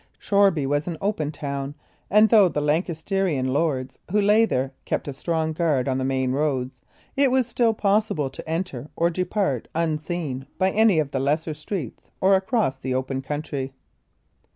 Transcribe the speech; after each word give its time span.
Shoreby 0.17 0.65
was 0.65 0.87
an 0.87 0.97
open 0.99 1.31
town, 1.31 1.75
and 2.09 2.29
though 2.29 2.49
the 2.49 2.59
Lancastrian 2.59 3.53
lords 3.53 3.99
who 4.09 4.19
lay 4.19 4.45
there 4.45 4.73
kept 4.83 5.07
a 5.07 5.13
strong 5.13 5.53
guard 5.53 5.87
on 5.87 5.99
the 5.99 6.03
main 6.03 6.31
roads, 6.31 6.81
it 7.15 7.29
was 7.29 7.45
still 7.45 7.75
possible 7.75 8.31
to 8.31 8.49
enter 8.49 8.89
or 8.95 9.11
depart 9.11 9.67
unseen 9.75 10.47
by 10.57 10.71
any 10.71 10.97
of 10.97 11.11
the 11.11 11.19
lesser 11.19 11.53
streets 11.53 12.09
or 12.19 12.33
across 12.33 12.77
the 12.79 12.95
open 12.95 13.21
country. 13.21 13.73